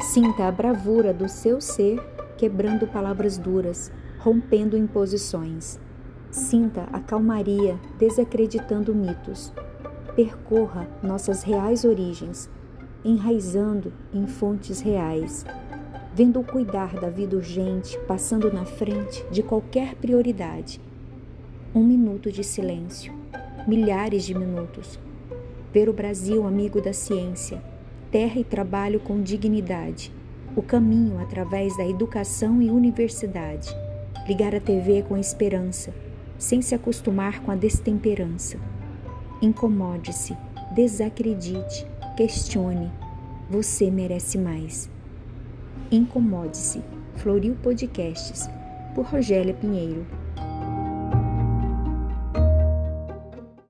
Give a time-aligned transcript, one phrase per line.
[0.00, 2.00] Sinta a bravura do seu ser
[2.36, 3.90] quebrando palavras duras,
[4.20, 5.78] rompendo imposições.
[6.30, 9.52] Sinta a calmaria desacreditando mitos.
[10.14, 12.48] Percorra nossas reais origens,
[13.04, 15.44] enraizando em fontes reais,
[16.14, 20.80] vendo o cuidar da vida urgente passando na frente de qualquer prioridade.
[21.74, 23.12] Um minuto de silêncio,
[23.66, 24.98] milhares de minutos.
[25.72, 27.62] Ver o Brasil amigo da ciência,
[28.10, 30.12] terra e trabalho com dignidade,
[30.56, 33.74] o caminho através da educação e universidade,
[34.26, 35.94] ligar a TV com esperança,
[36.38, 38.58] sem se acostumar com a destemperança.
[39.42, 40.36] Incomode-se,
[40.74, 42.90] desacredite, questione.
[43.50, 44.90] Você merece mais.
[45.90, 46.82] Incomode-se.
[47.16, 48.48] Floril Podcasts,
[48.94, 50.06] por Rogélia Pinheiro.